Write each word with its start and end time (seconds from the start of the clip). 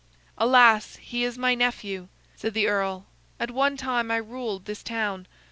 "Alas! 0.35 0.95
he 0.95 1.23
is 1.23 1.37
my 1.37 1.53
nephew," 1.53 2.07
said 2.35 2.55
the 2.55 2.67
earl. 2.67 3.05
"At 3.39 3.51
one 3.51 3.77
time 3.77 4.09
I 4.09 4.17
ruled 4.17 4.65
this 4.65 4.81
town. 4.81 5.27